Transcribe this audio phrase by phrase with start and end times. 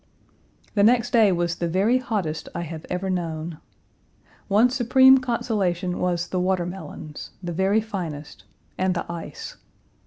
[0.73, 3.59] The next day was the very hottest I have ever known.
[4.47, 8.45] One supreme consolation was the watermelons, the very finest,
[8.79, 9.57] and the ice.